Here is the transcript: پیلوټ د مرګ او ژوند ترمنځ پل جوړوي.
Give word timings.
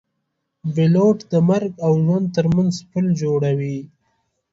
پیلوټ 0.73 1.17
د 1.31 1.33
مرګ 1.49 1.73
او 1.85 1.93
ژوند 2.03 2.25
ترمنځ 2.35 2.73
پل 2.91 3.05
جوړوي. 3.21 3.79